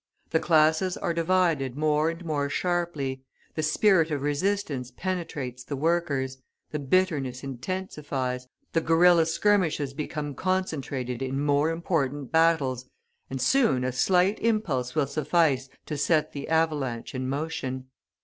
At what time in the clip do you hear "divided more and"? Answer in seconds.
1.13-2.25